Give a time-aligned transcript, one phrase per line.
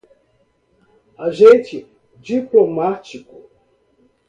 [1.25, 1.85] agente
[2.19, 3.47] diplomático